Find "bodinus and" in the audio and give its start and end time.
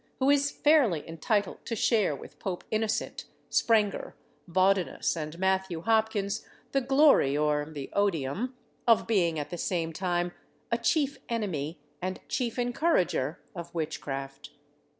4.49-5.37